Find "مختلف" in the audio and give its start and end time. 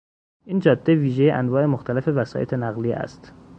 1.65-2.07